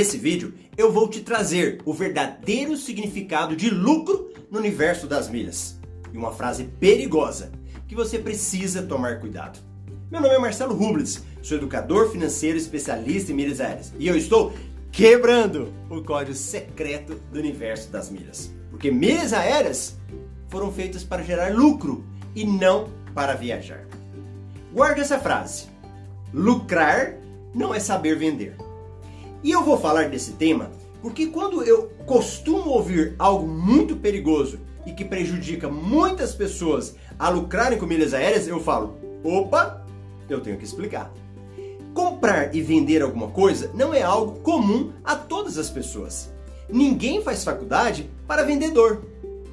[0.00, 5.78] nesse vídeo eu vou te trazer o verdadeiro significado de lucro no universo das milhas.
[6.10, 7.52] E uma frase perigosa
[7.86, 9.60] que você precisa tomar cuidado.
[10.10, 14.54] Meu nome é Marcelo Rubles, sou educador financeiro especialista em milhas aéreas e eu estou
[14.90, 18.50] quebrando o código secreto do universo das milhas.
[18.70, 19.98] Porque milhas aéreas
[20.48, 22.02] foram feitas para gerar lucro
[22.34, 23.84] e não para viajar.
[24.72, 25.66] Guarde essa frase:
[26.32, 27.16] lucrar
[27.54, 28.69] não é saber vender.
[29.42, 30.70] E eu vou falar desse tema
[31.02, 37.78] porque quando eu costumo ouvir algo muito perigoso e que prejudica muitas pessoas a lucrarem
[37.78, 39.84] com milhas aéreas, eu falo: opa,
[40.28, 41.12] eu tenho que explicar.
[41.94, 46.30] Comprar e vender alguma coisa não é algo comum a todas as pessoas.
[46.68, 49.02] Ninguém faz faculdade para vendedor.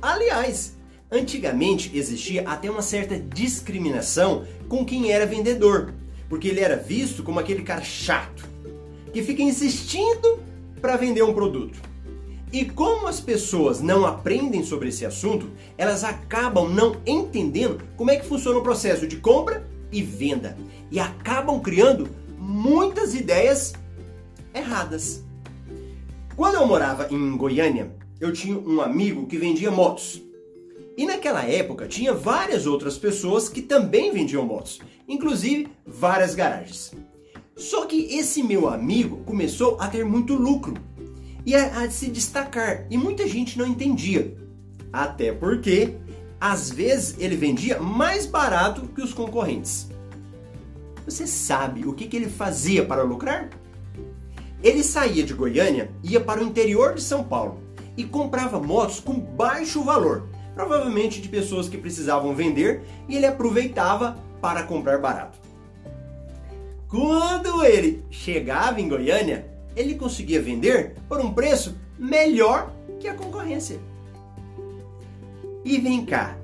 [0.01, 0.75] Aliás,
[1.11, 5.94] antigamente existia até uma certa discriminação com quem era vendedor,
[6.29, 8.56] porque ele era visto como aquele cara chato
[9.17, 10.39] que fica insistindo
[10.79, 11.81] para vender um produto.
[12.53, 18.17] E como as pessoas não aprendem sobre esse assunto, elas acabam não entendendo como é
[18.17, 20.55] que funciona o processo de compra e venda
[20.91, 22.07] e acabam criando
[22.38, 23.73] muitas ideias
[24.53, 25.23] erradas.
[26.35, 30.21] Quando eu morava em Goiânia, eu tinha um amigo que vendia motos.
[30.95, 36.91] E naquela época tinha várias outras pessoas que também vendiam motos, inclusive várias garagens.
[37.58, 40.75] Só que esse meu amigo começou a ter muito lucro
[41.44, 44.38] e a, a se destacar, e muita gente não entendia.
[44.94, 45.95] Até porque,
[46.39, 49.89] às vezes, ele vendia mais barato que os concorrentes.
[51.03, 53.50] Você sabe o que, que ele fazia para lucrar?
[54.61, 57.59] Ele saía de Goiânia, ia para o interior de São Paulo
[57.95, 64.17] e comprava motos com baixo valor, provavelmente de pessoas que precisavam vender, e ele aproveitava
[64.41, 65.39] para comprar barato.
[67.63, 69.45] Ele chegava em Goiânia,
[69.75, 73.79] ele conseguia vender por um preço melhor que a concorrência.
[75.63, 76.38] E vem cá,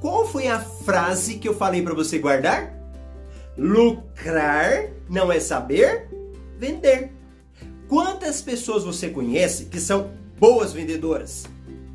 [0.00, 2.74] qual foi a frase que eu falei para você guardar?
[3.56, 6.08] Lucrar não é saber
[6.58, 7.10] vender.
[7.88, 11.46] Quantas pessoas você conhece que são boas vendedoras,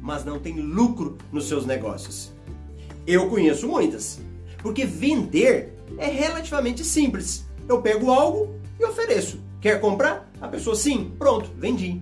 [0.02, 2.32] mas não têm lucro nos seus negócios?
[3.08, 4.20] Eu conheço muitas,
[4.62, 7.45] porque vender é relativamente simples.
[7.68, 9.40] Eu pego algo e ofereço.
[9.59, 10.31] Quer comprar?
[10.40, 12.02] A pessoa sim, pronto, vendi.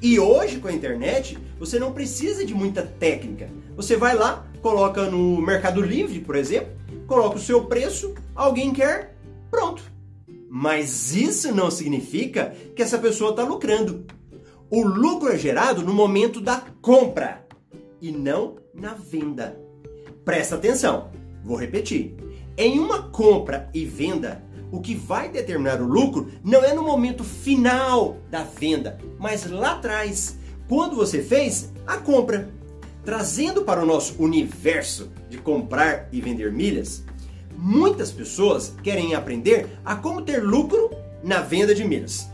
[0.00, 3.48] E hoje com a internet, você não precisa de muita técnica.
[3.76, 6.72] Você vai lá, coloca no Mercado Livre, por exemplo,
[7.06, 9.16] coloca o seu preço, alguém quer,
[9.50, 9.82] pronto.
[10.48, 14.04] Mas isso não significa que essa pessoa está lucrando.
[14.70, 17.46] O lucro é gerado no momento da compra
[18.00, 19.58] e não na venda.
[20.24, 21.10] Presta atenção,
[21.42, 22.14] vou repetir.
[22.56, 27.22] Em uma compra e venda, o que vai determinar o lucro não é no momento
[27.22, 30.38] final da venda, mas lá atrás,
[30.68, 32.48] quando você fez a compra.
[33.04, 37.04] Trazendo para o nosso universo de comprar e vender milhas,
[37.54, 40.90] muitas pessoas querem aprender a como ter lucro
[41.22, 42.30] na venda de milhas.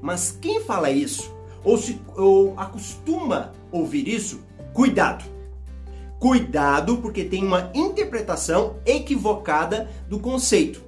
[0.00, 1.30] Mas quem fala isso
[1.62, 4.40] ou, se, ou acostuma ouvir isso,
[4.72, 5.24] cuidado.
[6.18, 10.82] Cuidado, porque tem uma interpretação equivocada do conceito.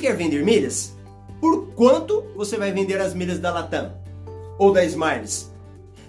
[0.00, 0.96] Você quer vender milhas?
[1.42, 3.92] Por quanto você vai vender as milhas da Latam
[4.58, 5.50] ou da Smiles?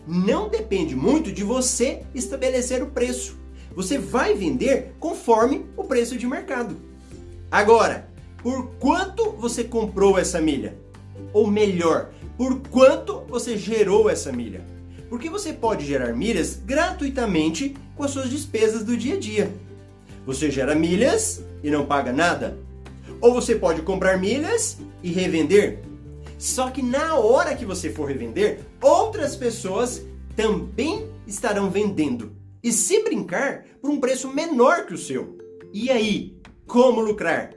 [0.07, 3.37] não depende muito de você estabelecer o preço.
[3.75, 6.77] Você vai vender conforme o preço de mercado.
[7.51, 8.07] Agora,
[8.41, 10.77] por quanto você comprou essa milha?
[11.33, 14.65] Ou melhor, por quanto você gerou essa milha?
[15.09, 19.51] Porque você pode gerar milhas gratuitamente com as suas despesas do dia a dia.
[20.25, 22.70] Você gera milhas e não paga nada.
[23.21, 25.83] Ou você pode comprar milhas e revender
[26.41, 30.01] só que na hora que você for revender, outras pessoas
[30.35, 32.35] também estarão vendendo.
[32.63, 35.37] E se brincar, por um preço menor que o seu.
[35.71, 36.35] E aí,
[36.65, 37.53] como lucrar?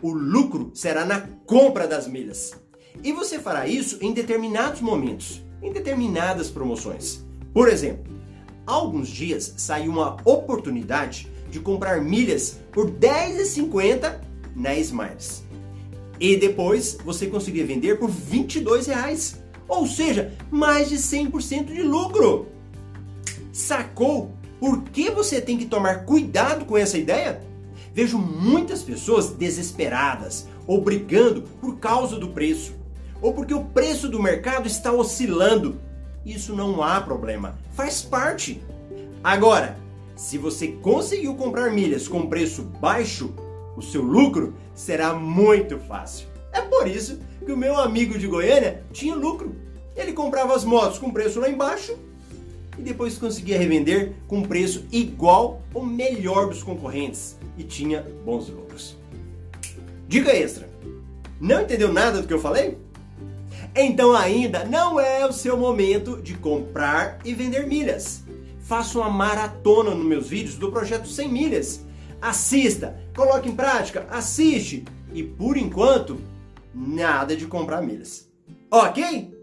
[0.00, 2.52] O lucro será na compra das milhas.
[3.02, 7.24] E você fará isso em determinados momentos, em determinadas promoções.
[7.52, 8.04] Por exemplo,
[8.64, 15.44] alguns dias saiu uma oportunidade de comprar milhas por R$10,50 na Smiles
[16.22, 19.42] e depois você conseguia vender por 22 reais.
[19.66, 22.46] Ou seja, mais de 100% de lucro.
[23.52, 27.42] Sacou por que você tem que tomar cuidado com essa ideia?
[27.92, 32.72] Vejo muitas pessoas desesperadas ou brigando por causa do preço,
[33.20, 35.80] ou porque o preço do mercado está oscilando.
[36.24, 38.62] Isso não há problema, faz parte.
[39.24, 39.76] Agora,
[40.14, 43.34] se você conseguiu comprar milhas com preço baixo,
[43.76, 46.26] o seu lucro será muito fácil.
[46.52, 49.54] É por isso que o meu amigo de Goiânia tinha lucro.
[49.96, 51.96] Ele comprava as motos com preço lá embaixo
[52.78, 58.96] e depois conseguia revender com preço igual ou melhor dos concorrentes e tinha bons lucros.
[60.08, 60.68] Dica extra:
[61.40, 62.78] não entendeu nada do que eu falei?
[63.74, 68.22] Então ainda não é o seu momento de comprar e vender milhas.
[68.60, 71.84] Faça uma maratona nos meus vídeos do projeto 100 milhas.
[72.22, 76.20] Assista, coloque em prática, assiste e por enquanto
[76.72, 78.30] nada de comprar milhas.
[78.70, 79.36] Ok?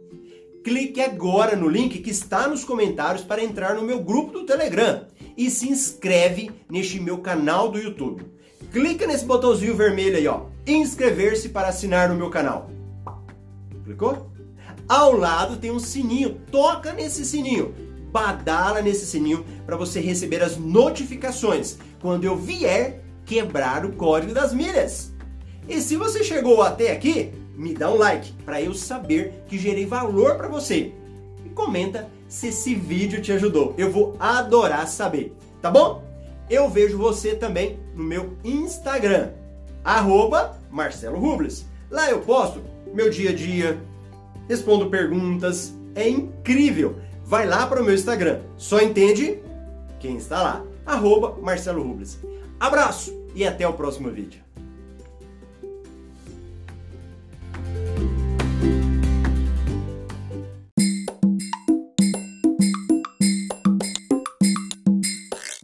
[0.64, 5.08] Clique agora no link que está nos comentários para entrar no meu grupo do Telegram
[5.36, 8.26] e se inscreve neste meu canal do YouTube.
[8.72, 12.70] Clica nesse botãozinho vermelho aí, ó, inscrever-se para assinar no meu canal.
[13.84, 14.32] Clicou?
[14.88, 17.74] Ao lado tem um sininho, toca nesse sininho,
[18.12, 24.54] badala nesse sininho para você receber as notificações quando eu vier quebrar o código das
[24.54, 25.14] milhas.
[25.68, 29.86] E se você chegou até aqui, me dá um like para eu saber que gerei
[29.86, 30.94] valor para você.
[31.46, 33.76] E comenta se esse vídeo te ajudou.
[33.78, 36.04] Eu vou adorar saber, tá bom?
[36.50, 39.30] Eu vejo você também no meu Instagram,
[39.84, 41.66] arroba Marcelo Rubles.
[41.92, 42.62] Lá eu posto
[42.94, 43.80] meu dia a dia,
[44.48, 46.98] respondo perguntas, é incrível.
[47.30, 49.40] Vai lá para o meu Instagram, só entende
[50.00, 52.18] quem está lá, arroba Marcelo Rubles.
[52.60, 54.42] Abraço e até o próximo vídeo.